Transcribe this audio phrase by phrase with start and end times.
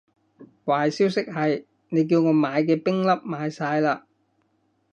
[0.65, 4.05] 壞消息係，你叫我買嘅冰粒賣晒喇